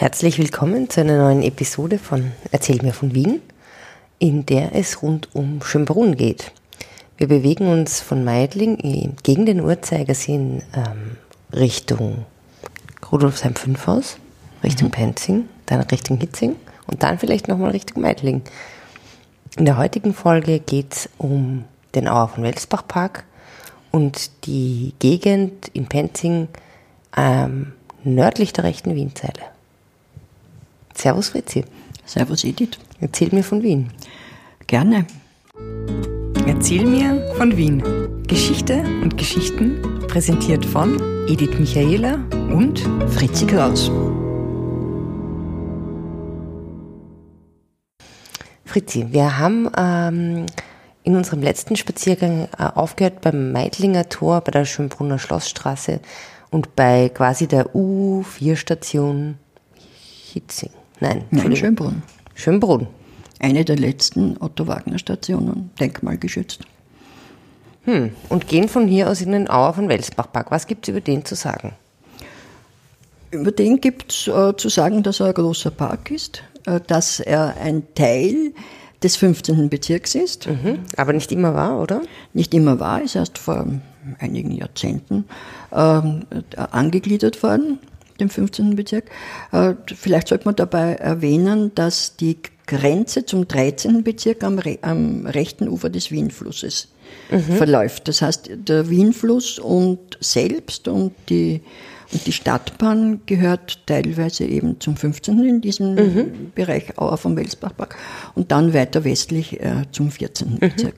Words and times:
Herzlich 0.00 0.38
willkommen 0.38 0.88
zu 0.88 1.00
einer 1.00 1.18
neuen 1.18 1.42
Episode 1.42 1.98
von 1.98 2.30
Erzähl 2.52 2.80
mir 2.82 2.92
von 2.92 3.16
Wien, 3.16 3.42
in 4.20 4.46
der 4.46 4.72
es 4.76 5.02
rund 5.02 5.34
um 5.34 5.60
Schönbrunn 5.60 6.14
geht. 6.14 6.52
Wir 7.16 7.26
bewegen 7.26 7.66
uns 7.66 8.00
von 8.00 8.22
Meidling 8.22 9.16
gegen 9.24 9.44
den 9.44 9.60
Uhrzeigersinn 9.60 10.62
ähm, 10.72 11.16
Richtung 11.52 12.26
Rudolfsheim 13.10 13.56
5 13.56 13.86
Haus, 13.88 14.18
Richtung 14.62 14.86
mhm. 14.86 14.92
Penzing, 14.92 15.48
dann 15.66 15.80
Richtung 15.80 16.18
Hitzing 16.18 16.54
und 16.86 17.02
dann 17.02 17.18
vielleicht 17.18 17.48
nochmal 17.48 17.72
Richtung 17.72 18.00
Meidling. 18.00 18.42
In 19.56 19.64
der 19.64 19.78
heutigen 19.78 20.14
Folge 20.14 20.60
geht 20.60 20.94
es 20.94 21.08
um 21.18 21.64
den 21.96 22.06
Auer 22.06 22.28
von 22.28 22.44
Welsbach 22.44 22.86
Park 22.86 23.24
und 23.90 24.46
die 24.46 24.94
Gegend 25.00 25.66
in 25.72 25.88
Penzing 25.88 26.46
ähm, 27.16 27.72
nördlich 28.04 28.52
der 28.52 28.62
rechten 28.62 28.94
Wienzeile. 28.94 29.57
Servus 30.98 31.28
Fritzi. 31.28 31.64
Servus 32.04 32.42
Edith. 32.42 32.76
Erzähl 33.00 33.28
mir 33.30 33.44
von 33.44 33.62
Wien. 33.62 33.92
Gerne. 34.66 35.06
Erzähl 36.44 36.84
mir 36.84 37.34
von 37.36 37.56
Wien. 37.56 37.80
Geschichte 38.26 38.82
und 39.00 39.16
Geschichten 39.16 39.80
präsentiert 40.08 40.64
von 40.64 41.00
Edith 41.28 41.56
Michaela 41.56 42.14
und 42.52 42.80
Fritzi 43.10 43.46
Kraus. 43.46 43.92
Fritzi, 48.64 49.06
wir 49.12 49.38
haben 49.38 49.70
ähm, 49.76 50.46
in 51.04 51.14
unserem 51.14 51.42
letzten 51.42 51.76
Spaziergang 51.76 52.48
äh, 52.58 52.64
aufgehört 52.74 53.20
beim 53.20 53.52
Meidlinger 53.52 54.08
Tor, 54.08 54.40
bei 54.40 54.50
der 54.50 54.64
Schönbrunner 54.64 55.20
Schlossstraße 55.20 56.00
und 56.50 56.74
bei 56.74 57.08
quasi 57.08 57.46
der 57.46 57.72
U4-Station 57.72 59.38
Hitzing. 60.32 60.70
Nein, 61.00 61.24
Nein 61.30 61.56
Schönbrunn. 61.56 62.02
Schönbrunn. 62.34 62.86
Eine 63.40 63.64
der 63.64 63.76
letzten 63.76 64.36
Otto-Wagner-Stationen, 64.40 65.70
denkmalgeschützt. 65.78 66.60
Hm. 67.84 68.10
Und 68.28 68.48
gehen 68.48 68.68
von 68.68 68.88
hier 68.88 69.08
aus 69.08 69.20
in 69.20 69.32
den 69.32 69.48
Auer 69.48 69.74
von 69.74 69.88
Welsbach-Park. 69.88 70.50
Was 70.50 70.66
gibt 70.66 70.86
es 70.86 70.92
über 70.92 71.00
den 71.00 71.24
zu 71.24 71.34
sagen? 71.34 71.72
Über 73.30 73.52
den 73.52 73.80
gibt 73.80 74.12
es 74.12 74.28
äh, 74.28 74.56
zu 74.56 74.68
sagen, 74.68 75.02
dass 75.02 75.20
er 75.20 75.26
ein 75.26 75.34
großer 75.34 75.70
Park 75.70 76.10
ist, 76.10 76.42
äh, 76.66 76.80
dass 76.86 77.20
er 77.20 77.56
ein 77.58 77.82
Teil 77.94 78.52
des 79.02 79.16
15. 79.16 79.68
Bezirks 79.68 80.14
ist. 80.14 80.48
Mhm. 80.48 80.80
Aber 80.96 81.12
nicht 81.12 81.30
immer 81.30 81.54
war, 81.54 81.80
oder? 81.80 82.02
Nicht 82.32 82.52
immer 82.54 82.80
war, 82.80 83.02
ist 83.02 83.14
erst 83.14 83.38
vor 83.38 83.66
einigen 84.18 84.50
Jahrzehnten 84.50 85.24
ähm, 85.72 86.24
angegliedert 86.56 87.42
worden 87.42 87.78
dem 88.20 88.30
15. 88.30 88.76
Bezirk. 88.76 89.10
Äh, 89.52 89.74
vielleicht 89.94 90.28
sollte 90.28 90.44
man 90.44 90.56
dabei 90.56 90.94
erwähnen, 90.94 91.72
dass 91.74 92.16
die 92.16 92.38
Grenze 92.66 93.24
zum 93.24 93.48
13. 93.48 94.04
Bezirk 94.04 94.44
am, 94.44 94.58
re 94.58 94.78
am 94.82 95.26
rechten 95.26 95.68
Ufer 95.68 95.88
des 95.88 96.10
Wienflusses 96.10 96.88
mhm. 97.30 97.40
verläuft. 97.40 98.08
Das 98.08 98.22
heißt, 98.22 98.50
der 98.52 98.90
Wienfluss 98.90 99.58
und 99.58 99.98
selbst 100.20 100.86
und 100.86 101.12
die, 101.30 101.62
und 102.12 102.26
die 102.26 102.32
Stadtbahn 102.32 103.22
gehört 103.24 103.86
teilweise 103.86 104.44
eben 104.44 104.80
zum 104.80 104.96
15. 104.96 105.44
in 105.44 105.60
diesem 105.60 105.94
mhm. 105.94 106.52
Bereich 106.54 106.98
Auer 106.98 107.16
vom 107.16 107.36
Welsbachpark 107.36 107.96
und 108.34 108.52
dann 108.52 108.74
weiter 108.74 109.02
westlich 109.04 109.60
äh, 109.60 109.84
zum 109.90 110.10
14. 110.10 110.52
Mhm. 110.52 110.58
Bezirk. 110.58 110.94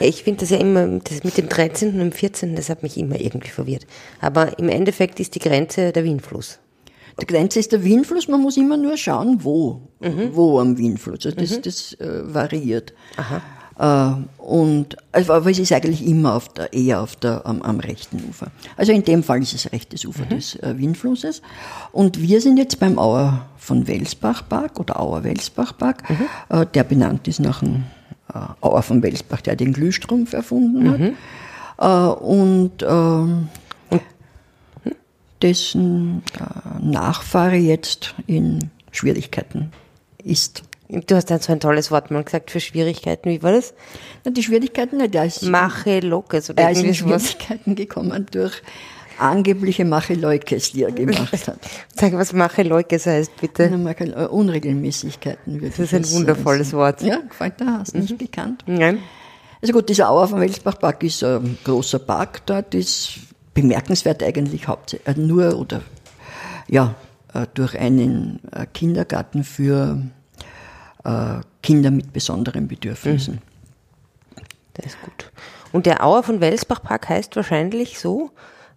Ich 0.00 0.22
finde 0.22 0.40
das 0.40 0.50
ja 0.50 0.58
immer, 0.58 0.86
das 0.86 1.24
mit 1.24 1.36
dem 1.36 1.48
13. 1.48 1.92
und 1.92 1.98
dem 1.98 2.12
14., 2.12 2.56
das 2.56 2.68
hat 2.68 2.82
mich 2.82 2.96
immer 2.96 3.20
irgendwie 3.20 3.50
verwirrt. 3.50 3.86
Aber 4.20 4.58
im 4.58 4.68
Endeffekt 4.68 5.20
ist 5.20 5.34
die 5.34 5.40
Grenze 5.40 5.92
der 5.92 6.04
Wienfluss. 6.04 6.58
Die 7.20 7.26
Grenze 7.26 7.58
ist 7.58 7.72
der 7.72 7.84
Wienfluss, 7.84 8.28
man 8.28 8.40
muss 8.40 8.56
immer 8.56 8.76
nur 8.76 8.96
schauen, 8.96 9.38
wo, 9.42 9.82
mhm. 10.00 10.30
wo 10.32 10.58
am 10.58 10.78
Wienfluss. 10.78 11.26
Also 11.26 11.36
das, 11.36 11.50
mhm. 11.50 11.62
das 11.62 11.92
äh, 11.94 12.34
variiert. 12.34 12.94
Aha. 13.16 13.42
Äh, 13.78 14.42
und, 14.42 14.96
also, 15.12 15.32
aber 15.34 15.50
es 15.50 15.58
ist 15.58 15.72
eigentlich 15.72 16.06
immer 16.06 16.34
auf 16.34 16.48
der, 16.50 16.72
eher 16.72 17.00
auf 17.00 17.16
der, 17.16 17.44
am, 17.46 17.62
am 17.62 17.80
rechten 17.80 18.22
Ufer. 18.28 18.50
Also 18.76 18.92
in 18.92 19.04
dem 19.04 19.22
Fall 19.22 19.42
ist 19.42 19.54
es 19.54 19.72
rechtes 19.72 20.04
Ufer 20.04 20.24
mhm. 20.24 20.30
des 20.30 20.56
äh, 20.56 20.78
Wienflusses. 20.78 21.42
Und 21.92 22.20
wir 22.20 22.40
sind 22.40 22.56
jetzt 22.56 22.80
beim 22.80 22.98
Auer 22.98 23.46
von 23.56 23.86
Welsbach-Park 23.86 24.80
oder 24.80 24.98
Auer 25.00 25.24
Welsbach-Park, 25.24 26.08
mhm. 26.08 26.26
äh, 26.48 26.66
der 26.66 26.84
benannt 26.84 27.28
ist 27.28 27.40
nach 27.40 27.62
einem 27.62 27.84
Auer 28.60 28.82
von 28.82 29.02
Welsbach, 29.02 29.40
der 29.40 29.56
den 29.56 29.72
Glühstrumpf 29.72 30.32
erfunden 30.32 30.90
hat. 30.90 31.00
Mhm. 31.00 31.16
Äh, 31.78 32.24
und 32.24 32.82
äh, 32.82 33.98
dessen 35.42 36.22
äh, 36.38 36.84
Nachfahre 36.84 37.56
jetzt 37.56 38.14
in 38.26 38.70
Schwierigkeiten 38.90 39.72
ist. 40.22 40.62
Du 40.88 41.14
hast 41.14 41.30
dann 41.30 41.40
so 41.40 41.52
ein 41.52 41.60
tolles 41.60 41.90
Wort 41.90 42.10
mal 42.10 42.22
gesagt 42.22 42.50
für 42.50 42.60
Schwierigkeiten. 42.60 43.30
Wie 43.30 43.42
war 43.42 43.52
das? 43.52 43.72
Na, 44.24 44.30
die 44.30 44.42
Schwierigkeiten, 44.42 45.10
der 45.10 45.24
ist, 45.24 45.42
Mache 45.42 46.00
Lokes 46.00 46.50
oder 46.50 46.62
er 46.62 46.70
ist 46.70 46.82
in 46.82 46.94
Schwierigkeiten 46.94 47.74
gekommen 47.74 48.26
durch 48.30 48.62
angebliche 49.22 49.84
Mache-Leukes, 49.84 50.72
die 50.72 50.84
er 50.84 50.92
gemacht 50.92 51.32
hat. 51.46 51.58
Sag, 51.94 52.12
was 52.14 52.32
Mache-Leukes 52.32 53.06
heißt, 53.06 53.36
bitte. 53.40 53.64
Äh, 53.64 54.26
Unregelmäßigkeiten. 54.26 55.60
Das 55.60 55.78
ist 55.78 55.94
ein 55.94 56.08
wundervolles 56.10 56.70
sagen. 56.70 56.80
Wort. 56.80 57.02
Ja, 57.02 57.18
gefällt 57.20 57.60
dir, 57.60 57.78
hast 57.78 57.94
du 57.94 57.98
mhm. 57.98 58.04
nicht 58.04 58.18
gekannt? 58.18 58.64
Nein. 58.66 58.98
Also 59.60 59.72
gut, 59.72 59.88
dieser 59.88 60.10
Auer 60.10 60.28
vom 60.28 60.40
Welsbach-Park 60.40 61.04
ist 61.04 61.22
ein 61.22 61.56
großer 61.64 62.00
Park 62.00 62.44
dort, 62.46 62.74
ist 62.74 63.12
bemerkenswert 63.54 64.22
eigentlich 64.22 64.66
hauptsächlich, 64.66 65.16
äh, 65.16 65.20
nur 65.20 65.58
oder, 65.58 65.82
ja, 66.68 66.94
äh, 67.32 67.46
durch 67.54 67.78
einen 67.78 68.40
Kindergarten 68.74 69.44
für 69.44 70.02
Kinder 71.64 71.90
mit 71.90 72.12
besonderen 72.12 72.68
Bedürfnissen. 72.68 73.34
Mhm. 73.34 74.42
Das 74.74 74.86
ist 74.86 75.02
gut. 75.02 75.32
Und 75.72 75.86
der 75.86 76.04
Auer 76.04 76.22
von 76.22 76.40
Welsbach 76.40 76.82
Park 76.82 77.08
heißt 77.08 77.34
wahrscheinlich 77.36 77.98
so, 77.98 78.30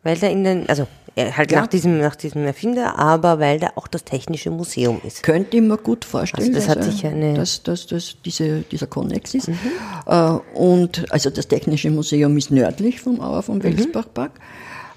weil 0.05 0.17
da 0.17 0.27
in 0.27 0.43
den, 0.43 0.69
also 0.69 0.88
halt 1.17 1.51
ja. 1.51 1.61
nach 1.61 1.67
diesem, 1.67 1.97
nach 1.99 2.16
diesem 2.16 2.45
Erfinder, 2.45 2.99
aber 2.99 3.39
weil 3.39 3.59
da 3.59 3.71
auch 3.75 3.88
das 3.88 4.03
Technische 4.03 4.51
Museum 4.51 5.01
ist. 5.03 5.23
Könnte 5.23 5.57
ich 5.57 5.63
mir 5.63 5.77
gut 5.77 6.05
vorstellen, 6.05 6.53
also 6.53 6.59
das 6.59 6.69
hat 6.69 6.83
sich 6.83 7.05
eine 7.05 7.33
dass, 7.33 7.63
dass, 7.63 7.88
dass 7.88 8.16
diese, 8.23 8.61
dieser 8.71 8.85
Konnex 8.85 9.33
ist. 9.33 9.47
Mhm. 9.47 9.57
Äh, 10.05 10.29
und 10.53 11.11
also 11.11 11.31
das 11.31 11.47
Technische 11.47 11.89
Museum 11.89 12.38
ist 12.38 12.51
nördlich 12.51 13.01
vom 13.01 13.19
Auer 13.19 13.41
vom 13.41 13.57
mhm. 13.57 13.63
Welsbachpark 13.63 14.33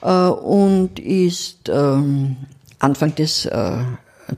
mhm. 0.03 0.09
und 0.09 0.99
ist 0.99 1.71
ähm, 1.73 2.37
Anfang 2.79 3.15
des 3.15 3.47
äh, 3.47 3.79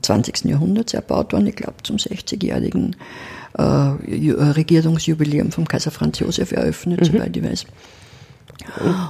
20. 0.01 0.45
Jahrhunderts 0.45 0.93
erbaut 0.93 1.33
worden, 1.33 1.47
ich 1.47 1.57
glaube 1.57 1.83
zum 1.83 1.97
60-jährigen 1.97 2.95
äh, 3.57 3.63
Regierungsjubiläum 3.63 5.51
vom 5.51 5.67
Kaiser 5.67 5.91
Franz 5.91 6.19
Josef 6.19 6.53
eröffnet, 6.53 7.01
mhm. 7.01 7.05
soweit 7.05 7.35
ich 7.35 7.43
weiß. 7.43 7.65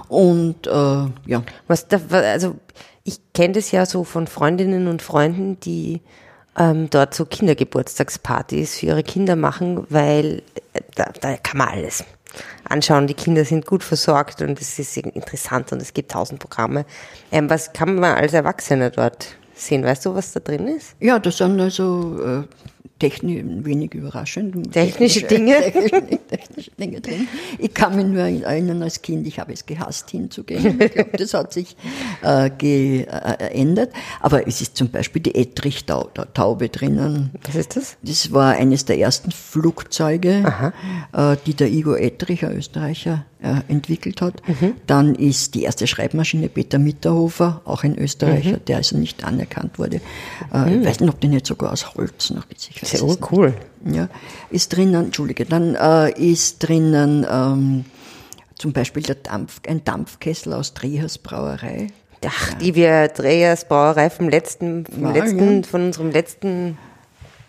Und 0.07 0.67
äh, 0.67 1.05
ja. 1.25 1.43
Was 1.67 1.87
da, 1.87 1.99
also 2.09 2.55
ich 3.03 3.19
kenne 3.33 3.53
das 3.53 3.71
ja 3.71 3.85
so 3.85 4.03
von 4.03 4.27
Freundinnen 4.27 4.87
und 4.87 5.01
Freunden, 5.01 5.59
die 5.59 6.01
ähm, 6.57 6.89
dort 6.89 7.13
so 7.13 7.25
Kindergeburtstagspartys 7.25 8.79
für 8.79 8.87
ihre 8.87 9.03
Kinder 9.03 9.35
machen, 9.35 9.85
weil 9.89 10.43
äh, 10.73 10.81
da, 10.95 11.11
da 11.19 11.37
kann 11.37 11.57
man 11.59 11.69
alles 11.69 12.03
anschauen. 12.65 13.07
Die 13.07 13.13
Kinder 13.13 13.45
sind 13.45 13.65
gut 13.65 13.83
versorgt 13.83 14.41
und 14.41 14.59
es 14.61 14.77
ist 14.79 14.97
interessant 14.97 15.71
und 15.71 15.81
es 15.81 15.93
gibt 15.93 16.11
tausend 16.11 16.39
Programme. 16.39 16.85
Ähm, 17.31 17.49
was 17.49 17.73
kann 17.73 17.95
man 17.95 18.15
als 18.15 18.33
Erwachsener 18.33 18.89
dort 18.89 19.35
sehen? 19.53 19.83
Weißt 19.83 20.05
du, 20.05 20.15
was 20.15 20.33
da 20.33 20.39
drin 20.39 20.67
ist? 20.67 20.95
Ja, 20.99 21.19
das 21.19 21.37
sind 21.37 21.59
also 21.59 22.19
äh, 22.23 22.43
technisch, 23.01 23.43
wenig 23.65 23.93
überraschend. 23.95 24.71
Technische 24.71 25.23
Dinge? 25.23 25.55
technische 26.29 26.71
Dinge 26.79 27.01
drin. 27.01 27.27
Ich 27.57 27.73
kann 27.73 27.95
mich 27.95 28.05
nur 28.05 28.21
erinnern, 28.21 28.83
als 28.83 29.01
Kind, 29.01 29.25
ich 29.25 29.39
habe 29.39 29.53
es 29.53 29.65
gehasst 29.65 30.11
hinzugehen. 30.11 30.79
Ich 30.79 30.91
glaube, 30.91 31.17
das 31.17 31.33
hat 31.33 31.51
sich 31.51 31.75
äh, 32.21 32.51
geändert. 32.55 33.89
Äh, 33.89 33.97
Aber 34.19 34.47
es 34.47 34.61
ist 34.61 34.77
zum 34.77 34.89
Beispiel 34.89 35.21
die 35.23 35.33
Ettrich-Taube 35.33 36.69
drinnen. 36.69 37.31
Was 37.43 37.55
ist 37.55 37.75
das? 37.75 37.97
Das 38.03 38.31
war 38.31 38.53
eines 38.53 38.85
der 38.85 38.99
ersten 38.99 39.31
Flugzeuge, 39.31 40.73
äh, 41.13 41.37
die 41.47 41.55
der 41.55 41.69
Igor 41.69 41.97
Ettrich, 41.97 42.45
ein 42.45 42.55
Österreicher, 42.55 43.25
entwickelt 43.41 44.21
hat. 44.21 44.47
Mhm. 44.47 44.75
Dann 44.87 45.15
ist 45.15 45.55
die 45.55 45.63
erste 45.63 45.87
Schreibmaschine 45.87 46.49
Peter 46.49 46.79
Mitterhofer, 46.79 47.61
auch 47.65 47.83
ein 47.83 47.97
Österreicher, 47.97 48.57
mhm. 48.57 48.65
der 48.65 48.77
also 48.77 48.97
nicht 48.97 49.23
anerkannt 49.23 49.79
wurde. 49.79 50.01
Äh, 50.53 50.57
mhm. 50.57 50.81
Ich 50.81 50.87
weiß 50.87 50.99
nicht, 50.99 51.09
ob 51.09 51.19
der 51.19 51.29
nicht 51.29 51.45
sogar 51.45 51.71
aus 51.71 51.95
Holz 51.95 52.29
noch 52.29 52.49
ist. 52.49 52.69
Ich 52.69 52.87
Sehr 52.87 53.01
cool. 53.31 53.53
Ja, 53.85 54.09
ist 54.51 54.75
drinnen, 54.75 55.05
Entschuldige, 55.05 55.45
dann 55.45 55.75
äh, 55.75 56.11
ist 56.11 56.59
drinnen 56.59 57.25
ähm, 57.29 57.85
zum 58.55 58.73
Beispiel 58.73 59.01
der 59.01 59.15
Dampf, 59.15 59.59
ein 59.67 59.83
Dampfkessel 59.83 60.53
aus 60.53 60.75
Drehers 60.75 61.17
Brauerei. 61.17 61.87
Ach, 62.23 62.53
die 62.53 62.75
wir 62.75 63.07
Drehers 63.07 63.67
Brauerei 63.67 64.11
vom 64.11 64.29
letzten, 64.29 64.85
vom 64.85 65.05
ja, 65.05 65.11
letzten, 65.11 65.61
ja. 65.63 65.67
von 65.67 65.85
unserem 65.85 66.11
letzten 66.11 66.77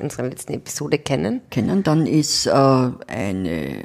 unserer 0.02 0.28
letzten 0.28 0.52
Episode 0.54 0.98
kennen. 0.98 1.40
Kennen, 1.50 1.82
dann 1.82 2.06
ist 2.06 2.46
äh, 2.46 2.50
eine, 2.50 3.84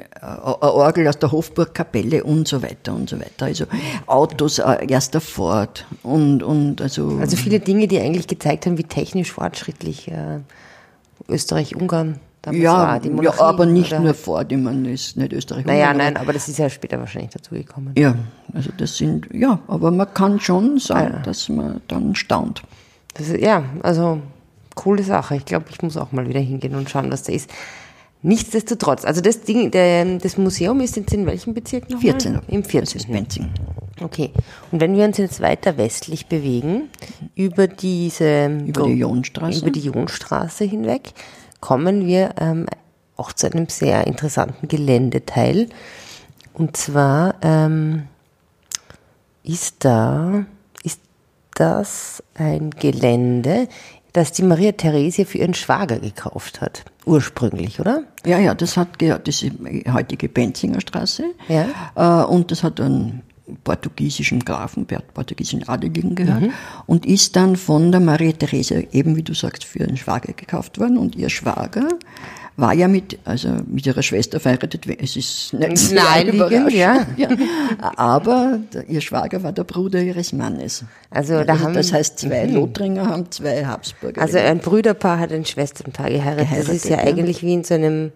Orgel 0.60 1.06
aus 1.08 1.18
der 1.18 1.32
Hofburgkapelle 1.32 2.24
und 2.24 2.46
so 2.48 2.62
weiter 2.62 2.94
und 2.94 3.08
so 3.08 3.18
weiter. 3.18 3.46
Also 3.46 3.64
Autos, 4.06 4.58
äh, 4.58 4.86
erster 4.88 5.20
Ford 5.20 5.86
und, 6.02 6.42
und 6.42 6.80
also. 6.82 7.18
Also 7.20 7.36
viele 7.36 7.60
Dinge, 7.60 7.88
die 7.88 7.98
eigentlich 8.00 8.26
gezeigt 8.26 8.66
haben, 8.66 8.78
wie 8.78 8.84
technisch 8.84 9.32
fortschrittlich 9.32 10.08
äh, 10.08 10.40
Österreich, 11.28 11.76
Ungarn 11.76 12.18
damals 12.42 12.62
ja, 12.62 12.96
ja, 13.20 13.32
aber 13.40 13.66
nicht 13.66 13.92
oder- 13.92 14.00
nur 14.00 14.14
Ford, 14.14 14.50
ich 14.52 14.58
meine, 14.58 14.92
ist 14.92 15.16
nicht 15.16 15.32
Österreich. 15.32 15.64
Naja, 15.66 15.92
nein, 15.92 16.16
aber 16.16 16.32
das 16.32 16.48
ist 16.48 16.58
ja 16.58 16.70
später 16.70 16.98
wahrscheinlich 16.98 17.32
dazugekommen. 17.32 17.92
Ja, 17.98 18.14
also 18.54 18.70
das 18.76 18.96
sind, 18.96 19.28
ja, 19.32 19.58
aber 19.66 19.90
man 19.90 20.12
kann 20.14 20.38
schon 20.40 20.78
sagen, 20.78 21.14
Ah, 21.14 21.16
ja. 21.16 21.22
dass 21.22 21.48
man 21.48 21.80
dann 21.88 22.14
staunt. 22.14 22.62
Ist, 23.18 23.36
ja, 23.36 23.64
also 23.82 24.20
coole 24.78 25.02
Sache. 25.02 25.36
Ich 25.36 25.44
glaube, 25.44 25.66
ich 25.70 25.82
muss 25.82 25.96
auch 25.96 26.12
mal 26.12 26.28
wieder 26.28 26.40
hingehen 26.40 26.74
und 26.76 26.88
schauen, 26.88 27.10
was 27.10 27.24
da 27.24 27.32
ist. 27.32 27.50
Nichtsdestotrotz, 28.22 29.04
also 29.04 29.20
das 29.20 29.42
Ding, 29.42 29.70
der, 29.70 30.18
das 30.18 30.36
Museum 30.38 30.80
ist 30.80 30.96
jetzt 30.96 31.12
in 31.12 31.26
welchem 31.26 31.54
Bezirk 31.54 31.84
nochmal? 31.84 32.00
14. 32.12 32.40
Im 32.48 32.62
Das 32.62 32.70
14. 32.70 33.00
ist 33.00 33.12
Benzing. 33.12 33.48
Okay. 34.00 34.30
Und 34.72 34.80
wenn 34.80 34.96
wir 34.96 35.04
uns 35.04 35.18
jetzt 35.18 35.40
weiter 35.40 35.76
westlich 35.76 36.26
bewegen, 36.26 36.88
über 37.34 37.66
diese 37.66 38.46
Über 38.66 38.86
die 38.86 38.94
Jonstraße. 38.94 39.60
über 39.60 39.70
die 39.70 39.80
Jonstraße 39.80 40.64
hinweg, 40.64 41.12
kommen 41.60 42.06
wir 42.06 42.34
ähm, 42.40 42.66
auch 43.16 43.32
zu 43.32 43.50
einem 43.50 43.68
sehr 43.68 44.06
interessanten 44.06 44.68
Geländeteil. 44.68 45.68
Und 46.54 46.76
zwar 46.76 47.36
ähm, 47.42 48.04
ist 49.44 49.76
da 49.84 50.44
ist 50.82 51.00
das 51.54 52.22
ein 52.34 52.70
Gelände, 52.70 53.68
das 54.12 54.32
die 54.32 54.42
Maria 54.42 54.72
Theresia 54.72 55.24
für 55.24 55.38
ihren 55.38 55.54
Schwager 55.54 55.98
gekauft 55.98 56.60
hat. 56.60 56.84
Ursprünglich, 57.04 57.80
oder? 57.80 58.04
Ja, 58.24 58.38
ja, 58.38 58.54
das 58.54 58.76
hat 58.76 58.98
gehört, 58.98 59.28
das 59.28 59.42
ist 59.42 59.52
die 59.58 59.84
heutige 59.92 60.28
Benzinger 60.28 60.80
Straße. 60.80 61.24
Ja. 61.48 61.66
Äh, 61.94 62.26
und 62.26 62.50
das 62.50 62.62
hat 62.62 62.80
einen 62.80 63.22
portugiesischen 63.64 64.44
Grafen, 64.44 64.86
portugiesischen 65.14 65.66
Adeligen 65.68 66.14
gehört 66.14 66.44
und 66.86 67.06
ist 67.06 67.34
dann 67.34 67.56
von 67.56 67.90
der 67.92 68.00
Maria 68.00 68.32
Theresia, 68.32 68.82
eben 68.92 69.16
wie 69.16 69.22
du 69.22 69.34
sagst, 69.34 69.64
für 69.64 69.78
ihren 69.80 69.96
Schwager 69.96 70.34
gekauft 70.34 70.78
worden. 70.78 70.98
Und 70.98 71.16
ihr 71.16 71.30
Schwager 71.30 71.88
war 72.58 72.74
ja 72.74 72.88
mit, 72.88 73.18
also 73.24 73.48
mit 73.68 73.86
ihrer 73.86 74.02
Schwester 74.02 74.40
verheiratet. 74.40 74.84
Es 75.00 75.14
ist 75.16 75.52
nicht 75.54 75.92
Naheliegend, 75.92 76.34
überraschend, 76.34 76.72
ja. 76.74 77.06
ja. 77.16 77.28
Aber 77.96 78.58
der, 78.74 78.88
ihr 78.88 79.00
Schwager 79.00 79.42
war 79.44 79.52
der 79.52 79.62
Bruder 79.64 80.02
ihres 80.02 80.32
Mannes. 80.32 80.84
Also 81.08 81.44
da 81.44 81.60
haben- 81.60 81.72
das 81.74 81.92
heißt, 81.92 82.18
zwei 82.18 82.46
Lothringer 82.46 83.06
haben 83.06 83.30
zwei 83.30 83.64
Habsburger. 83.64 84.20
Also 84.20 84.38
ein 84.38 84.58
Brüderpaar 84.58 85.20
hat 85.20 85.32
ein 85.32 85.44
Schwesternpaar 85.44 86.10
geheiratet. 86.10 86.48
das 86.50 86.68
ist 86.68 86.84
ja, 86.86 86.96
Geheiratet, 86.96 87.16
ja. 87.16 87.22
eigentlich 87.24 87.42
wie 87.44 87.54
in 87.54 87.62
so 87.64 87.74
einem 87.74 88.10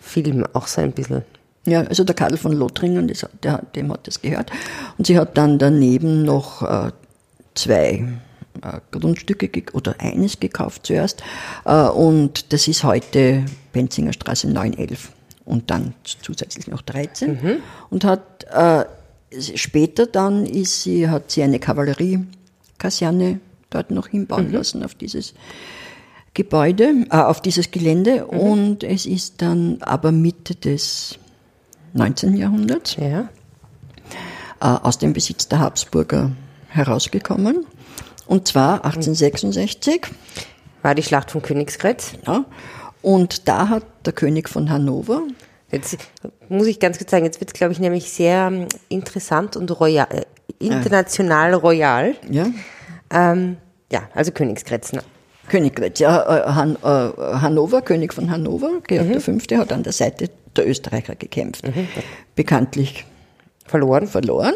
Film, 0.00 0.46
auch 0.54 0.66
so 0.66 0.80
ein 0.80 0.92
bisschen. 0.92 1.22
Ja, 1.66 1.82
also 1.82 2.02
der 2.02 2.14
Karl 2.14 2.36
von 2.38 2.52
Lothringen, 2.52 3.06
das, 3.08 3.26
der, 3.42 3.58
dem 3.76 3.92
hat 3.92 4.06
das 4.08 4.20
gehört. 4.22 4.50
Und 4.96 5.06
sie 5.06 5.18
hat 5.18 5.36
dann 5.36 5.58
daneben 5.58 6.24
noch 6.24 6.62
äh, 6.62 6.90
zwei 7.54 8.04
Grundstücke 8.90 9.48
ge- 9.48 9.64
oder 9.72 9.96
eines 9.98 10.40
gekauft 10.40 10.86
zuerst. 10.86 11.22
Äh, 11.64 11.88
und 11.88 12.52
das 12.52 12.68
ist 12.68 12.84
heute 12.84 13.44
Benzinger 13.72 14.12
Straße 14.12 14.48
911 14.48 15.12
und 15.44 15.70
dann 15.70 15.94
zusätzlich 16.22 16.68
noch 16.68 16.82
13. 16.82 17.60
Und 17.90 18.04
hat 18.04 18.44
äh, 18.52 18.84
später 19.56 20.06
dann 20.06 20.46
ist 20.46 20.82
sie, 20.82 21.08
hat 21.08 21.30
sie 21.30 21.42
eine 21.42 21.58
Kavalleriekaserne 21.58 23.40
dort 23.70 23.90
noch 23.90 24.08
hinbauen 24.08 24.52
lassen 24.52 24.84
auf 24.84 24.94
dieses 24.94 25.34
Gebäude, 26.34 27.06
äh, 27.10 27.16
auf 27.16 27.40
dieses 27.40 27.70
Gelände. 27.70 28.26
Und 28.26 28.84
es 28.84 29.06
ist 29.06 29.42
dann 29.42 29.78
aber 29.80 30.12
Mitte 30.12 30.54
des 30.54 31.18
19. 31.94 32.36
Jahrhunderts 32.36 32.96
Ja. 32.96 33.28
äh, 34.60 34.64
aus 34.64 34.98
dem 34.98 35.12
Besitz 35.12 35.48
der 35.48 35.58
Habsburger 35.60 36.30
herausgekommen. 36.68 37.66
Und 38.26 38.48
zwar 38.48 38.84
1866. 38.84 40.02
War 40.82 40.94
die 40.94 41.02
Schlacht 41.02 41.30
von 41.30 41.42
Königsgrätz. 41.42 42.12
Ja. 42.26 42.44
Und 43.02 43.48
da 43.48 43.68
hat 43.68 43.84
der 44.04 44.12
König 44.12 44.48
von 44.48 44.70
Hannover, 44.70 45.22
Jetzt 45.70 45.96
muss 46.50 46.66
ich 46.66 46.78
ganz 46.80 46.98
kurz 46.98 47.10
sagen, 47.10 47.24
jetzt 47.24 47.40
wird 47.40 47.48
es, 47.48 47.54
glaube 47.54 47.72
ich, 47.72 47.80
nämlich 47.80 48.10
sehr 48.12 48.48
ähm, 48.52 48.66
interessant 48.90 49.56
und 49.56 49.70
royal, 49.80 50.06
äh, 50.10 50.24
international 50.58 51.54
royal. 51.54 52.14
ja, 52.30 52.46
Ähm, 53.10 53.56
ja, 53.90 54.02
also 54.14 54.32
Königsgrätz. 54.32 54.92
ne? 54.92 55.02
Königgrätz, 55.48 55.98
ja, 55.98 56.20
äh, 56.22 56.52
Han, 56.52 56.76
äh, 56.76 56.86
Hannover, 56.86 57.80
König 57.80 58.12
von 58.12 58.30
Hannover, 58.30 58.70
Georg 58.86 59.08
Mhm. 59.08 59.20
V., 59.40 59.56
hat 59.56 59.72
an 59.72 59.82
der 59.82 59.94
Seite 59.94 60.28
der 60.56 60.68
Österreicher 60.68 61.14
gekämpft. 61.14 61.64
Bekanntlich 62.34 63.06
Verloren. 63.64 64.06
verloren. 64.06 64.52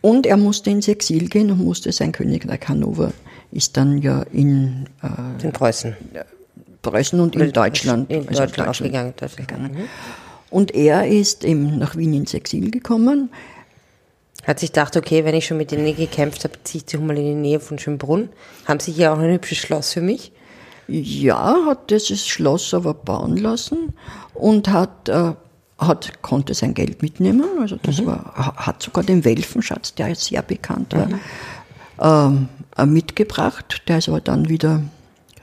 Und 0.00 0.26
er 0.26 0.36
musste 0.36 0.70
ins 0.70 0.88
Exil 0.88 1.28
gehen 1.28 1.50
und 1.50 1.64
musste 1.64 1.92
sein 1.92 2.12
Königreich 2.12 2.60
Hannover 2.68 3.12
ist 3.50 3.76
dann 3.76 3.98
ja 3.98 4.22
in 4.32 4.86
äh, 5.02 5.44
In 5.44 5.52
Preußen. 5.52 5.96
Preußen 6.82 7.18
und 7.18 7.34
in 7.34 7.52
Deutschland, 7.52 8.10
In 8.10 8.28
also 8.28 8.42
Deutschland 8.42 8.68
aufgegangen. 8.68 9.14
Deutschland. 9.16 9.48
gegangen. 9.48 9.76
Und 10.50 10.74
er 10.74 11.06
ist 11.06 11.44
eben 11.44 11.78
nach 11.78 11.96
Wien 11.96 12.14
ins 12.14 12.34
Exil 12.34 12.70
gekommen. 12.70 13.30
Hat 14.46 14.60
sich 14.60 14.72
gedacht, 14.72 14.96
okay, 14.96 15.24
wenn 15.24 15.34
ich 15.34 15.46
schon 15.46 15.56
mit 15.56 15.72
denen 15.72 15.94
gekämpft 15.94 16.44
habe, 16.44 16.54
ziehe 16.64 16.82
ich 16.86 16.92
doch 16.92 17.00
mal 17.00 17.18
in 17.18 17.24
die 17.24 17.34
Nähe 17.34 17.60
von 17.60 17.78
Schönbrunn. 17.78 18.30
Haben 18.64 18.80
Sie 18.80 18.92
hier 18.92 19.12
auch 19.12 19.18
ein 19.18 19.32
hübsches 19.32 19.58
Schloss 19.58 19.92
für 19.92 20.00
mich? 20.00 20.32
Ja, 20.86 21.66
hat 21.66 21.90
dieses 21.90 22.26
Schloss 22.26 22.72
aber 22.72 22.94
bauen 22.94 23.36
lassen 23.36 23.92
und 24.32 24.68
hat, 24.68 25.08
äh, 25.10 25.32
hat 25.78 26.22
konnte 26.22 26.54
sein 26.54 26.74
Geld 26.74 27.02
mitnehmen. 27.02 27.44
Also 27.60 27.76
das 27.82 28.04
war, 28.04 28.32
ha- 28.36 28.66
hat 28.66 28.82
sogar 28.82 29.04
den 29.04 29.24
Welfenschatz, 29.24 29.94
der 29.94 30.08
jetzt 30.08 30.24
sehr 30.24 30.42
bekannt 30.42 30.94
war, 30.94 32.26
ähm, 32.28 32.48
äh, 32.76 32.84
mitgebracht. 32.86 33.82
Der 33.88 33.98
ist 33.98 34.08
aber 34.08 34.20
dann 34.20 34.48
wieder 34.48 34.82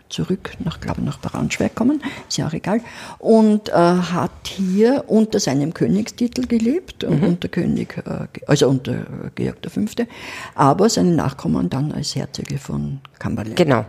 zurück 0.07 0.51
nach, 0.63 0.79
glaube 0.79 1.01
ich, 1.01 1.05
nach 1.05 1.19
Braunschweig 1.19 1.71
gekommen, 1.75 2.01
ist 2.29 2.37
ja 2.37 2.47
auch 2.47 2.53
egal, 2.53 2.79
und 3.17 3.69
äh, 3.69 3.73
hat 3.73 4.31
hier 4.43 5.05
unter 5.07 5.39
seinem 5.39 5.73
Königstitel 5.73 6.45
gelebt, 6.45 7.03
und 7.03 7.23
unter 7.23 7.47
König, 7.47 7.97
äh, 8.05 8.27
also 8.45 8.69
unter 8.69 8.93
äh, 8.93 9.03
Georg 9.33 9.57
V., 9.67 9.81
aber 10.53 10.89
seine 10.89 11.11
Nachkommen 11.11 11.69
dann 11.69 11.91
als 11.91 12.15
Herzöge 12.15 12.59
von 12.59 12.99
Cumberland. 13.17 13.55
Genau. 13.55 13.85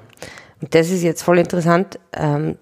Und 0.60 0.74
das 0.74 0.90
ist 0.90 1.02
jetzt 1.02 1.22
voll 1.22 1.38
interessant. 1.38 1.98
Ähm, 2.14 2.56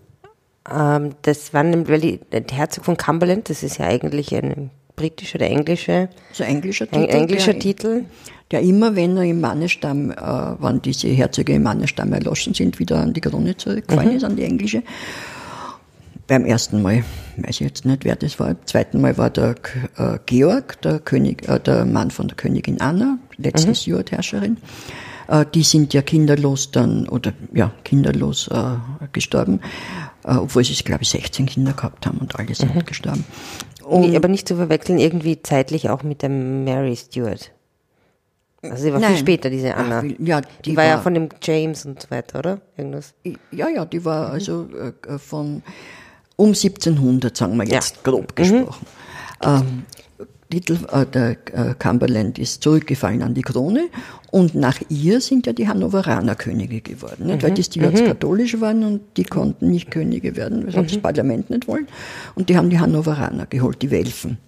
ähm, 0.73 1.11
das 1.23 1.53
war 1.55 1.63
nämlich, 1.63 1.89
weil 1.89 2.01
die, 2.01 2.21
der 2.33 2.45
Herzog 2.53 2.85
von 2.85 2.97
Cumberland, 2.97 3.49
das 3.51 3.63
ist 3.63 3.79
ja 3.79 3.87
eigentlich 3.87 4.35
ein 4.35 4.71
britischer 4.97 5.37
oder 5.37 5.47
englische, 5.51 6.09
So 6.33 6.45
englischer 6.45 6.87
ein 6.91 7.03
Titel. 7.03 7.17
englischer 7.17 7.53
der, 7.53 7.61
Titel. 7.61 8.05
Der 8.51 8.61
immer, 8.61 8.95
wenn 8.95 9.17
er 9.17 9.25
im 9.25 9.41
Mannesstamm, 9.41 10.11
äh, 10.11 10.15
wann 10.17 10.81
diese 10.83 11.09
Herzöge 11.09 11.55
im 11.55 11.63
Mannesstamm 11.65 12.13
erloschen 12.13 12.55
sind, 12.55 12.79
wieder 12.79 12.99
an 13.01 13.13
die 13.13 13.21
Krone 13.21 13.57
zurückgefallen 13.57 14.11
Mhm. 14.11 14.17
ist, 14.17 14.25
an 14.25 14.37
die 14.37 14.45
englische. 14.45 14.83
Beim 16.27 16.47
ersten 16.47 16.81
Mal, 16.81 17.05
weiß 17.37 17.51
ich 17.57 17.61
jetzt 17.61 17.85
nicht, 17.85 18.05
wer 18.05 18.17
das 18.17 18.39
war. 18.41 18.49
Beim 18.49 18.67
zweiten 18.67 19.01
Mal 19.01 19.19
war 19.19 19.29
der 19.31 19.57
äh, 19.99 20.19
Georg, 20.25 20.81
der 20.83 20.99
König, 21.01 21.47
äh, 21.49 21.61
der 21.61 21.85
Mann 21.85 22.11
von 22.11 22.29
der 22.29 22.37
Königin 22.37 22.81
Anna, 22.81 23.19
letzte 23.37 23.69
Mhm. 23.71 23.75
Stuart-Herrscherin. 23.75 24.57
Äh, 25.29 25.45
die 25.55 25.63
sind 25.63 25.93
ja 25.93 26.01
kinderlos 26.03 26.71
dann, 26.71 27.09
oder 27.11 27.33
ja, 27.53 27.73
kinderlos 27.85 28.49
äh, 28.49 28.77
gestorben, 29.13 29.61
obwohl 30.25 30.65
sie, 30.65 30.75
glaube 30.83 31.03
ich, 31.03 31.11
16 31.11 31.47
Kinder 31.47 31.73
gehabt 31.73 32.07
haben 32.07 32.19
und 32.19 32.35
alle 32.37 32.49
Mhm. 32.49 32.55
sind 32.55 32.87
gestorben. 32.87 33.25
Nee, 33.91 34.17
aber 34.17 34.29
nicht 34.29 34.49
zu 34.49 34.57
verwechseln, 34.57 34.99
irgendwie 34.99 35.43
zeitlich 35.43 35.91
auch 35.91 36.03
mit 36.03 36.23
der 36.23 36.31
Mary 36.31 36.97
Stuart. 36.97 37.51
Also 38.63 38.83
sie 38.85 38.93
war 38.95 39.01
viel 39.01 39.09
Nein. 39.11 39.19
später, 39.19 39.51
diese 39.51 39.75
Anna. 39.75 39.99
Ach, 39.99 40.05
ja, 40.21 40.41
die, 40.41 40.71
die 40.71 40.77
war, 40.77 40.85
ja 40.85 40.95
war- 40.95 41.03
von 41.03 41.13
dem 41.13 41.29
James 41.43 41.85
und 41.85 42.01
so 42.01 42.11
weiter, 42.11 42.39
oder? 42.39 42.61
Irgendwas. 42.79 43.13
Ja, 43.51 43.69
ja, 43.69 43.85
die 43.85 44.03
war 44.07 44.31
also 44.31 44.67
äh, 45.07 45.19
von 45.19 45.63
um 46.37 46.49
1700, 46.55 47.37
sagen 47.37 47.57
wir 47.59 47.67
jetzt 47.67 47.97
Ja. 47.97 48.03
grob 48.11 48.35
gesprochen. 48.35 48.87
Ähm, 49.43 49.83
Titel, 50.55 50.79
äh, 50.93 51.07
der 51.07 51.31
äh, 51.53 51.75
Cumberland 51.79 52.39
ist 52.39 52.63
zurückgefallen 52.63 53.23
an 53.23 53.35
die 53.35 53.43
Krone 53.43 53.89
und 54.31 54.55
nach 54.55 54.79
ihr 54.89 55.21
sind 55.21 55.47
ja 55.47 55.53
die 55.53 55.69
Hannoveraner 55.69 56.35
Könige 56.35 56.81
geworden, 56.81 57.27
nicht? 57.27 57.43
weil 57.43 57.53
die 57.53 57.63
Stuarts 57.63 58.03
katholisch 58.05 58.61
waren 58.61 58.85
und 58.85 59.01
die 59.17 59.25
konnten 59.25 59.71
nicht 59.71 59.91
Könige 59.91 60.37
werden, 60.37 60.67
das 60.67 60.77
hat 60.77 60.91
das 60.91 60.99
Parlament 60.99 61.51
nicht 61.51 61.69
wollen. 61.69 61.87
Und 62.35 62.49
die 62.49 62.57
haben 62.57 62.71
die 62.71 62.79
Hannoveraner 62.79 63.47
geholt, 63.47 63.83
die 63.83 63.91
Welfen. 63.91 64.39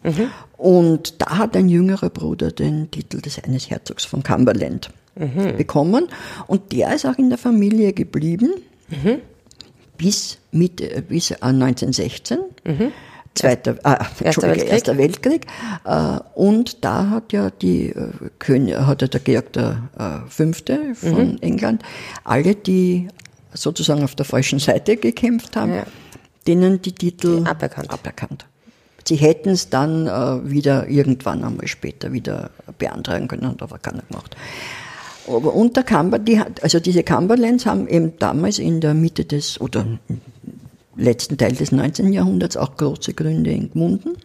Und 0.57 1.21
da 1.21 1.39
hat 1.39 1.57
ein 1.57 1.69
jüngerer 1.69 2.11
Bruder 2.11 2.51
den 2.51 2.91
Titel 2.91 3.21
des 3.21 3.43
eines 3.43 3.71
Herzogs 3.71 4.05
von 4.05 4.23
Cumberland 4.23 4.91
bekommen. 5.57 6.09
Und 6.47 6.73
der 6.73 6.95
ist 6.95 7.07
auch 7.07 7.17
in 7.19 7.29
der 7.29 7.39
Familie 7.39 7.93
geblieben 7.93 8.51
bis, 9.97 10.39
Mitte, 10.53 11.03
bis 11.03 11.31
äh, 11.31 11.37
1916. 11.41 12.39
Zweiter, 13.37 13.77
ah, 13.85 14.05
Entschuldige, 14.21 14.61
Weltkrieg. 14.61 14.73
Erster 14.73 14.99
Weltkrieg. 14.99 15.47
Äh, 15.85 16.19
und 16.35 16.85
da 16.85 17.11
hat 17.11 17.33
ja 17.33 17.51
die 17.51 17.91
äh, 17.91 18.09
König, 18.39 18.77
hat 18.79 19.03
ja 19.03 19.09
der 19.09 19.21
Georg 19.21 19.53
der 19.53 19.83
Fünfte 20.29 20.95
von 20.95 21.41
England 21.43 21.83
alle 22.25 22.55
die 22.55 23.09
sozusagen 23.53 24.03
auf 24.03 24.15
der 24.15 24.27
falschen 24.27 24.59
Seite 24.59 24.97
gekämpft 24.97 25.57
haben, 25.57 25.75
Ja. 25.75 25.87
denen 26.47 26.83
die 26.83 26.93
Titel 26.93 27.45
Aberkannt. 27.47 27.91
aberkannt. 27.91 28.47
Sie 29.07 29.17
hätten 29.17 29.51
es 29.51 29.71
dann 29.71 30.07
wieder 30.51 30.89
irgendwann 30.89 31.45
einmal 31.45 31.69
später 31.69 32.13
wieder 32.13 32.51
beantragen 32.77 33.29
können, 33.29 33.47
hat 33.49 33.63
aber 33.63 33.79
keiner 33.79 34.03
gemacht. 34.09 34.37
Aber 35.29 35.55
unter 35.55 35.83
Camber, 35.83 36.19
die, 36.19 36.41
also 36.63 36.81
diese 36.81 37.03
Cumberlands 37.03 37.67
haben 37.67 37.89
eben 37.89 38.13
damals 38.19 38.59
in 38.59 38.81
der 38.81 38.95
Mitte 38.95 39.25
des 39.25 39.61
oder 39.61 39.87
letzten 40.97 41.39
Teil 41.39 41.53
des 41.53 41.73
19. 41.73 42.13
Jahrhunderts 42.13 42.57
auch 42.57 42.77
große 42.77 43.15
Gründe 43.15 43.51
in 43.51 43.71
Gmunden 43.71 44.17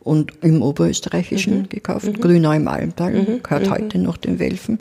und 0.00 0.32
im 0.42 0.62
Oberösterreichischen 0.62 1.68
gekauft. 1.68 2.20
Grünau 2.20 2.52
im 2.52 2.68
Almtal 2.68 3.40
gehört 3.42 3.70
heute 3.70 3.98
noch 3.98 4.16
den 4.16 4.38
Welfen. 4.38 4.80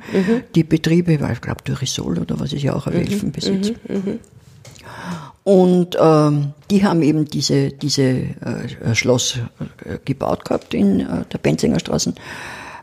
Die 0.56 0.64
Betriebe, 0.64 1.20
weil 1.22 1.34
ich 1.34 1.42
glaube, 1.42 1.62
Durisol 1.64 2.20
oder 2.20 2.40
was 2.40 2.54
ist 2.54 2.64
ja 2.64 2.74
auch 2.74 2.88
ein 2.88 2.94
Welfenbesitz. 2.94 3.74
Und 5.48 5.98
ähm, 5.98 6.52
die 6.70 6.84
haben 6.84 7.02
eben 7.02 7.24
diese, 7.24 7.70
diese 7.70 8.02
äh, 8.02 8.94
Schloss 8.94 9.40
äh, 9.86 9.98
gebaut 10.04 10.44
gehabt 10.44 10.74
in 10.74 11.00
äh, 11.00 11.24
der 11.32 11.38
Benzinger 11.38 11.80
Straße. 11.80 12.14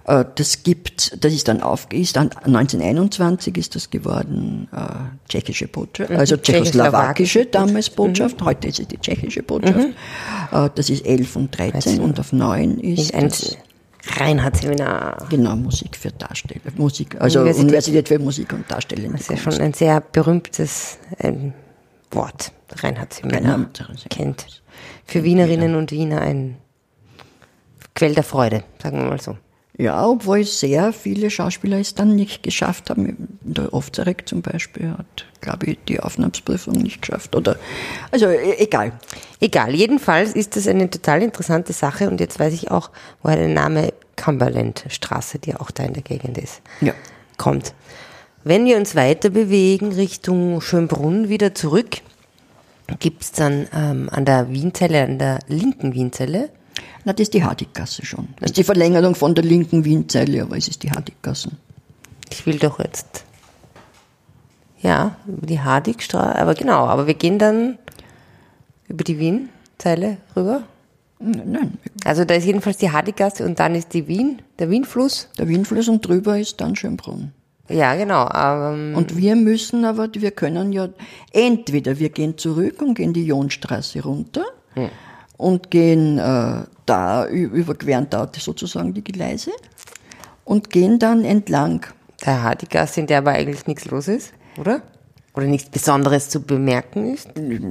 Äh, 0.06 0.24
das 0.34 0.62
gibt, 0.62 1.24
das 1.24 1.32
ist 1.32 1.48
dann 1.48 1.62
auf, 1.62 1.86
ist 1.92 2.16
dann 2.16 2.30
1921 2.32 3.56
ist 3.56 3.74
das 3.74 3.90
geworden 3.90 4.68
äh, 4.72 5.28
tschechische 5.28 5.68
Botschaft, 5.68 6.10
also 6.10 6.36
tschechoslowakische 6.36 7.46
damals 7.46 7.90
Botschaft. 7.90 8.42
Heute 8.42 8.68
ist 8.68 8.80
es 8.80 8.88
die 8.88 8.98
tschechische 8.98 9.42
Botschaft. 9.42 9.88
Äh, 10.52 10.70
das 10.74 10.90
ist 10.90 11.06
11 11.06 11.36
und 11.36 11.58
13 11.58 12.00
und 12.00 12.20
auf 12.20 12.32
9 12.32 12.78
ist, 12.78 13.14
das, 13.14 13.56
Reinhardt-Seminar. 14.16 15.26
genau 15.30 15.56
Musik 15.56 15.96
für 15.96 16.10
Darsteller, 16.10 16.60
Musik, 16.76 17.16
also 17.18 17.40
Universität. 17.40 17.64
Universität, 17.64 18.08
für 18.08 18.18
Musik 18.18 18.52
und 18.52 18.70
Darstellende 18.70 19.12
Das 19.12 19.22
ist 19.22 19.30
ja 19.30 19.36
schon 19.38 19.60
ein 19.60 19.72
sehr 19.72 20.00
berühmtes 20.00 20.98
ähm, 21.18 21.54
Wort. 22.10 22.52
Reinhardt-Seminar. 22.76 23.40
Reinhardt-Seminar. 23.40 24.08
Kennt. 24.10 24.62
Für 25.06 25.22
Wienerinnen 25.22 25.74
und 25.74 25.90
Wiener 25.90 26.20
ein 26.20 26.58
Quell 27.94 28.14
der 28.14 28.24
Freude, 28.24 28.64
sagen 28.82 28.98
wir 28.98 29.06
mal 29.06 29.20
so. 29.20 29.38
Ja, 29.76 30.06
obwohl 30.06 30.44
sehr 30.44 30.92
viele 30.92 31.30
Schauspieler 31.30 31.78
es 31.80 31.94
dann 31.96 32.14
nicht 32.14 32.44
geschafft 32.44 32.90
haben. 32.90 33.38
Der 33.40 33.74
Ovzarek 33.74 34.28
zum 34.28 34.40
Beispiel 34.40 34.90
hat, 34.96 35.26
glaube 35.40 35.66
ich, 35.66 35.78
die 35.88 35.98
Aufnahmsprüfung 35.98 36.74
nicht 36.74 37.02
geschafft. 37.02 37.34
Oder, 37.34 37.56
also 38.12 38.26
e- 38.28 38.54
egal. 38.58 38.92
Egal, 39.40 39.74
jedenfalls 39.74 40.32
ist 40.32 40.54
das 40.54 40.68
eine 40.68 40.88
total 40.90 41.22
interessante 41.22 41.72
Sache 41.72 42.08
und 42.08 42.20
jetzt 42.20 42.38
weiß 42.38 42.54
ich 42.54 42.70
auch, 42.70 42.90
woher 43.22 43.36
der 43.36 43.48
Name 43.48 43.92
Cumberland 44.14 44.84
Straße, 44.90 45.40
die 45.40 45.56
auch 45.56 45.72
da 45.72 45.82
in 45.82 45.94
der 45.94 46.04
Gegend 46.04 46.38
ist, 46.38 46.62
Ja. 46.80 46.92
kommt. 47.36 47.74
Wenn 48.44 48.66
wir 48.66 48.76
uns 48.76 48.94
weiter 48.94 49.28
bewegen 49.30 49.90
Richtung 49.92 50.60
Schönbrunn 50.60 51.28
wieder 51.28 51.52
zurück, 51.52 51.96
gibt's 53.00 53.32
dann 53.32 53.66
ähm, 53.74 54.08
an 54.12 54.24
der 54.24 54.50
Wienzelle, 54.50 55.02
an 55.02 55.18
der 55.18 55.40
linken 55.48 55.94
Wienzelle, 55.94 56.50
Na, 57.04 57.12
das 57.12 57.22
ist 57.24 57.34
die 57.34 57.44
Hardiggasse 57.44 58.04
schon. 58.04 58.28
Das 58.40 58.50
ist 58.50 58.56
die 58.56 58.64
Verlängerung 58.64 59.14
von 59.14 59.34
der 59.34 59.44
linken 59.44 59.84
Wienzeile, 59.84 60.42
aber 60.42 60.56
es 60.56 60.68
ist 60.68 60.82
die 60.82 60.90
Hardiggasse. 60.90 61.50
ich 62.30 62.46
will 62.46 62.58
doch 62.58 62.78
jetzt, 62.78 63.24
ja, 64.80 65.16
über 65.26 65.46
die 65.46 65.60
Hardigstraße, 65.60 66.38
aber 66.38 66.54
genau, 66.54 66.86
aber 66.86 67.06
wir 67.06 67.14
gehen 67.14 67.38
dann 67.38 67.78
über 68.88 69.04
die 69.04 69.18
Wienzeile 69.18 70.18
rüber. 70.36 70.62
Nein, 71.20 71.78
Also 72.04 72.24
da 72.24 72.34
ist 72.34 72.44
jedenfalls 72.44 72.76
die 72.78 72.90
Hardiggasse 72.90 73.46
und 73.46 73.58
dann 73.60 73.74
ist 73.74 73.94
die 73.94 74.08
Wien, 74.08 74.42
der 74.58 74.68
Wienfluss. 74.68 75.28
der 75.38 75.48
Wienfluss 75.48 75.88
und 75.88 76.06
drüber 76.06 76.38
ist 76.38 76.60
dann 76.60 76.76
Schönbrunn. 76.76 77.32
Ja, 77.70 77.94
genau. 77.94 78.28
Ähm, 78.34 78.94
Und 78.94 79.16
wir 79.16 79.36
müssen 79.36 79.86
aber, 79.86 80.08
wir 80.12 80.32
können 80.32 80.72
ja, 80.74 80.88
entweder 81.32 81.98
wir 81.98 82.10
gehen 82.10 82.36
zurück 82.36 82.82
und 82.82 82.94
gehen 82.94 83.14
die 83.14 83.24
Jonstraße 83.24 84.02
runter 84.02 84.44
und 85.38 85.70
gehen 85.70 86.18
äh, 86.18 86.64
da, 86.86 87.26
überqueren 87.26 88.08
da 88.10 88.30
sozusagen 88.36 88.94
die 88.94 89.04
Gleise 89.04 89.52
und 90.44 90.70
gehen 90.70 90.98
dann 90.98 91.24
entlang. 91.24 91.86
der 92.24 92.42
Hardiggasse, 92.42 93.00
in 93.00 93.06
der 93.06 93.18
aber 93.18 93.32
eigentlich 93.32 93.66
nichts 93.66 93.84
los 93.86 94.08
ist, 94.08 94.32
oder? 94.58 94.82
Oder 95.34 95.46
nichts 95.46 95.68
Besonderes 95.68 96.28
zu 96.28 96.40
bemerken 96.40 97.12
ist. 97.12 97.28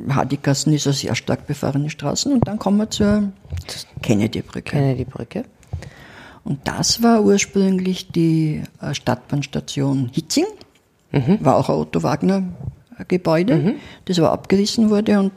Hardigassen 0.10 0.74
ist 0.74 0.86
eine 0.86 0.94
sehr 0.94 1.16
stark 1.16 1.48
befahrene 1.48 1.90
Straßen 1.90 2.34
und 2.34 2.46
dann 2.46 2.60
kommen 2.60 2.78
wir 2.78 2.90
zur 2.90 3.32
Kennedy-Brücke. 4.02 4.72
Kennedy-Brücke. 4.72 5.46
Und 6.44 6.68
das 6.68 7.02
war 7.02 7.24
ursprünglich 7.24 8.12
die 8.12 8.64
äh, 8.82 8.94
Stadtbahnstation 8.94 10.10
Hitzing, 10.14 10.46
war 11.40 11.56
auch 11.56 11.70
ein 11.70 11.76
Otto 11.76 12.04
Wagner 12.04 12.44
äh, 12.98 13.06
Gebäude, 13.08 13.76
das 14.06 14.20
aber 14.20 14.34
abgerissen 14.34 14.90
wurde 14.90 15.20
und 15.20 15.32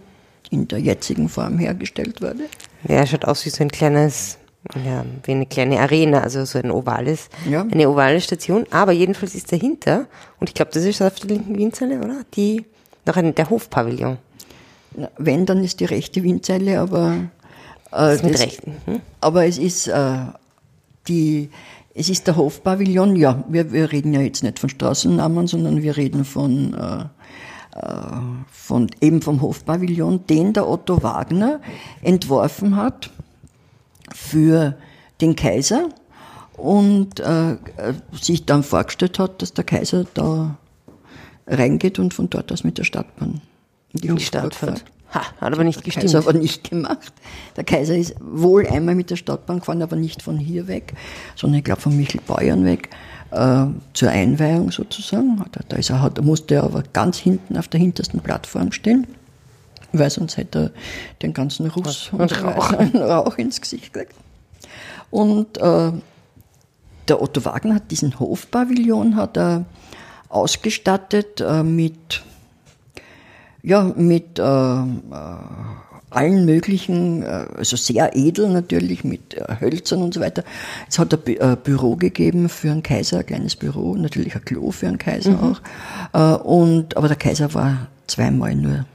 in 0.51 0.67
der 0.67 0.81
jetzigen 0.81 1.29
Form 1.29 1.59
hergestellt 1.59 2.21
wurde. 2.23 2.45
Ja, 2.89 3.07
schaut 3.07 3.25
aus 3.25 3.45
wie 3.45 3.51
so 3.51 3.63
ein 3.63 3.71
kleines, 3.71 4.39
ja, 4.85 5.05
wie 5.25 5.33
eine 5.33 5.47
kleine 5.47 5.81
Arena, 5.81 6.21
also 6.21 6.45
so 6.45 6.59
ein 6.59 6.71
ovales, 6.71 7.29
Ja. 7.49 7.63
eine 7.71 7.89
ovale 7.89 8.21
Station. 8.21 8.65
Aber 8.71 8.93
jedenfalls 8.93 9.35
ist 9.35 9.51
dahinter, 9.53 10.07
und 10.41 10.49
ich 10.49 10.55
glaube, 10.55 10.71
das 10.73 10.85
ist 10.85 11.03
auf 11.03 11.15
der 11.21 11.31
linken 11.31 11.57
Wienzelle, 11.59 11.99
oder? 11.99 12.23
Die, 12.35 12.65
noch 13.05 13.17
ein, 13.17 13.35
der 13.35 13.51
Hofpavillon. 13.51 14.19
Wenn, 15.19 15.47
dann 15.47 15.63
ist 15.63 15.81
die 15.81 15.85
rechte 15.85 16.23
Windzeile, 16.23 16.81
aber, 16.81 17.17
äh, 17.93 18.15
Ist 18.15 18.25
mit 18.25 18.35
das- 18.35 18.41
rechten. 18.43 18.77
Hm? 18.87 19.01
aber 19.21 19.47
es 19.47 19.59
ist 19.59 19.89
äh, 19.89 20.17
die, 21.09 21.51
es 21.95 22.09
ist 22.09 22.27
der 22.27 22.37
Hofpavillon, 22.37 23.17
ja, 23.17 23.45
wir, 23.49 23.73
wir 23.73 23.93
reden 23.93 24.13
ja 24.15 24.21
jetzt 24.21 24.43
nicht 24.43 24.59
von 24.59 24.69
Straßennamen, 24.71 25.47
sondern 25.47 25.83
wir 25.83 25.97
reden 25.97 26.25
von, 26.25 26.75
äh, 26.75 27.05
von 28.51 28.91
eben 29.01 29.23
vom 29.23 29.43
Hofpavillon, 29.43 30.27
den 30.27 30.53
der 30.53 30.69
Otto 30.69 31.03
Wagner 31.03 31.61
entworfen 32.03 32.77
hat 32.77 33.11
für 34.15 34.77
den 35.21 35.37
Kaiser 35.37 35.89
und 36.57 37.21
äh, 37.21 37.53
äh, 37.53 37.57
sich 38.13 38.47
dann 38.47 38.63
vorgestellt 38.63 39.19
hat, 39.19 39.43
dass 39.43 39.53
der 39.53 39.65
Kaiser 39.65 40.07
da 40.15 40.57
reingeht 41.47 41.99
und 41.99 42.15
von 42.15 42.31
dort 42.31 42.51
aus 42.53 42.65
mit 42.65 42.79
der 42.79 42.85
Stadtbahn 42.85 43.41
in 43.93 44.01
die, 44.01 44.09
In 44.09 44.17
die 44.17 44.25
Stadt 44.25 44.55
fährt. 44.55 44.85
Ha, 45.15 45.21
hat 45.41 45.53
aber 45.53 45.65
nicht 45.65 45.79
Der 45.79 45.85
gestimmt. 45.85 46.05
Kaiser 46.05 46.19
aber 46.19 46.33
nicht 46.33 46.69
gemacht. 46.69 47.13
Der 47.57 47.65
Kaiser 47.65 47.97
ist 47.97 48.17
wohl 48.21 48.67
einmal 48.67 48.95
mit 48.95 49.11
der 49.11 49.17
Stadtbahn 49.17 49.61
gefahren, 49.61 49.83
aber 49.83 49.97
nicht 49.97 50.23
von 50.23 50.37
hier 50.39 50.67
weg, 50.67 50.95
sondern 51.37 51.59
ich 51.59 51.65
glaube 51.65 51.81
von 51.81 51.97
Michelbeuern 51.97 52.65
weg, 52.65 52.91
äh, 53.31 53.67
zur 53.93 54.11
Einweihung 54.11 54.71
sozusagen. 54.71 55.45
Da, 55.53 55.61
da 55.69 55.77
ist 55.77 55.91
er, 55.91 56.03
hat, 56.03 56.23
musste 56.23 56.57
er 56.57 56.65
aber 56.65 56.83
ganz 56.93 57.19
hinten 57.19 57.57
auf 57.57 57.69
der 57.69 57.81
hintersten 57.81 58.21
Plattform 58.21 58.73
stehen, 58.73 59.07
weil 59.93 60.11
sonst 60.11 60.37
hätte 60.37 60.59
er 60.59 60.71
den 61.23 61.33
ganzen 61.33 61.69
Ruß 61.69 62.11
Und 62.13 62.43
Rauch. 62.43 62.73
Rauch 62.95 63.39
ins 63.39 63.61
Gesicht 63.61 63.93
gekriegt. 63.93 64.15
Und 65.11 65.59
äh, 65.59 65.93
der 67.09 67.23
Otto 67.23 67.45
Wagner 67.45 67.77
hat 67.77 67.91
diesen 67.91 68.19
Hofpavillon 68.19 69.17
hat 69.17 69.37
er 69.37 69.65
ausgestattet 70.29 71.41
äh, 71.41 71.63
mit 71.63 72.23
ja, 73.63 73.83
mit 73.97 74.39
äh, 74.39 74.43
äh, 74.43 74.85
allen 76.17 76.45
möglichen, 76.45 77.23
äh, 77.23 77.47
also 77.57 77.77
sehr 77.77 78.17
edel 78.17 78.49
natürlich, 78.49 79.05
mit 79.05 79.35
äh, 79.35 79.61
Hölzern 79.61 80.03
und 80.03 80.15
so 80.15 80.21
weiter. 80.21 80.45
Es 80.89 80.99
hat 80.99 81.13
ein 81.15 81.37
äh, 81.37 81.57
Büro 81.63 81.97
gegeben 81.97 82.49
für 82.49 82.71
einen 82.71 82.83
Kaiser, 82.83 83.19
ein 83.19 83.27
kleines 83.27 83.57
Büro, 83.57 83.95
natürlich 83.95 84.35
ein 84.35 84.45
Klo 84.45 84.71
für 84.71 84.89
einen 84.89 84.99
Kaiser 84.99 85.39
auch. 85.43 85.61
Äh, 86.13 86.43
und, 86.43 86.97
aber 86.97 87.09
der 87.09 87.17
Kaiser 87.17 87.53
war 87.55 87.89
zweimal 88.07 88.55
nur 88.55 88.87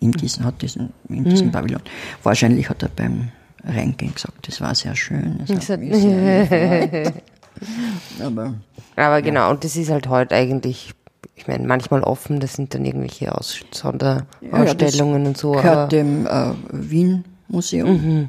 in 0.00 0.12
diesem, 0.12 0.44
hat 0.44 0.62
diesen, 0.62 0.92
in 1.08 1.24
diesem 1.24 1.52
Pavillon. 1.52 1.82
Wahrscheinlich 2.22 2.68
hat 2.68 2.82
er 2.82 2.88
beim 2.88 3.28
Reingehen 3.64 4.14
gesagt, 4.14 4.48
das 4.48 4.60
war 4.60 4.74
sehr 4.74 4.96
schön. 4.96 5.40
Es 5.46 5.68
hat 5.68 5.80
mich 5.80 5.94
sehr 5.96 7.12
aber 8.20 8.54
Aber 8.96 9.22
genau, 9.22 9.50
und 9.50 9.64
das 9.64 9.76
ist 9.76 9.90
halt 9.90 10.08
heute 10.08 10.34
eigentlich, 10.34 10.94
ich 11.42 11.48
meine, 11.48 11.66
manchmal 11.66 12.02
offen, 12.04 12.38
das 12.40 12.54
sind 12.54 12.72
dann 12.72 12.84
irgendwelche 12.84 13.34
Aus 13.36 13.60
Sonderausstellungen 13.72 15.26
und 15.26 15.36
so. 15.36 15.52
gehört 15.52 15.66
Aber 15.76 15.88
dem 15.88 16.26
äh, 16.26 16.52
Wien 16.70 17.24
Museum. 17.48 18.28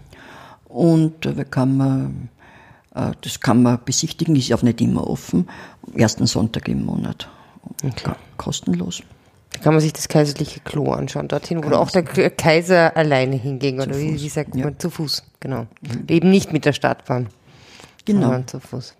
Und 0.65 1.25
äh, 1.25 1.33
da 1.33 1.43
kann 1.43 1.77
man, 1.77 2.29
äh, 2.95 3.11
das 3.21 3.39
kann 3.39 3.61
man 3.61 3.79
besichtigen, 3.85 4.35
ist 4.35 4.51
auch 4.53 4.63
nicht 4.63 4.81
immer 4.81 5.07
offen. 5.07 5.47
Am 5.87 5.93
ersten 5.97 6.25
Sonntag 6.25 6.67
im 6.67 6.85
Monat. 6.85 7.29
Ka- 8.03 8.17
Kostenlos. 8.37 9.03
da 9.51 9.59
kann 9.59 9.73
man 9.73 9.81
sich 9.81 9.93
das 9.93 10.07
kaiserliche 10.07 10.59
Klo 10.61 10.91
anschauen, 10.91 11.27
dorthin, 11.27 11.63
wo 11.63 11.73
auch 11.75 11.91
der 11.91 12.03
K- 12.03 12.29
Kaiser 12.31 12.97
alleine 12.97 13.35
hinging, 13.37 13.79
oder 13.79 13.97
wie, 13.97 14.19
wie 14.19 14.29
sagt 14.29 14.55
man, 14.55 14.77
zu 14.79 14.89
Fuß, 14.89 15.23
genau. 15.39 15.67
Eben 16.09 16.29
nicht 16.31 16.51
mit 16.51 16.65
der 16.65 16.73
Stadtbahn, 16.73 17.27
Genau. 18.05 18.21
sondern 18.23 18.47
zu 18.47 18.59
Fuß. 18.59 18.95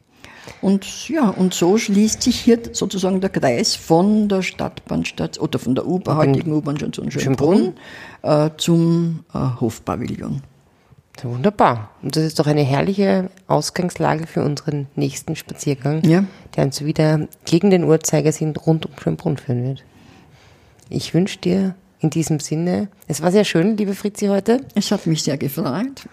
Und 0.62 1.10
ja, 1.10 1.30
und 1.30 1.54
so 1.54 1.78
schließt 1.78 2.22
sich 2.22 2.40
hier 2.40 2.60
sozusagen 2.72 3.22
der 3.22 3.30
Kreis 3.30 3.76
von 3.76 4.28
der 4.30 4.42
Stadtbahnstation 4.42 5.44
oder 5.48 5.60
von 5.60 5.76
der 5.76 5.88
U-Bahn, 5.88 6.18
heutigen 6.18 6.52
U-Bahn-Station 6.54 7.12
Schönbrunn 7.12 7.74
äh, 8.22 8.50
zum 8.58 9.24
äh, 9.34 9.40
Hofpavillon. 9.60 10.42
Wunderbar. 11.22 11.92
Und 12.02 12.16
das 12.16 12.24
ist 12.24 12.40
doch 12.40 12.48
eine 12.48 12.64
herrliche 12.64 13.30
Ausgangslage 13.48 14.26
für 14.28 14.44
unseren 14.44 14.88
nächsten 14.96 15.36
Spaziergang, 15.36 16.04
Ja. 16.04 16.26
der 16.56 16.66
uns 16.66 16.84
wieder 16.84 17.28
gegen 17.46 17.70
den 17.70 17.84
Uhrzeigersinn 17.84 18.56
rund 18.56 18.86
um 18.88 18.92
Schönbrunn 19.02 19.38
führen 19.38 19.64
wird. 19.64 19.84
Ich 20.90 21.14
wünsche 21.14 21.38
dir 21.40 21.76
in 22.00 22.10
diesem 22.10 22.40
Sinne, 22.40 22.90
es 23.08 23.22
war 23.22 23.32
sehr 23.32 23.46
schön, 23.46 23.78
liebe 23.78 23.94
Fritzi, 23.94 24.28
heute. 24.28 24.66
Es 24.76 24.92
hat 24.92 25.06
mich 25.08 25.24
sehr 25.24 25.38
gefreut. 25.38 26.04